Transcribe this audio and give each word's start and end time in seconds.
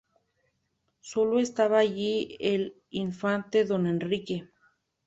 Sólo 1.01 1.37
estaba 1.39 1.77
allí 1.77 2.35
el 2.39 2.75
infante 2.89 3.65
don 3.65 3.85
Enrique. 3.85 4.49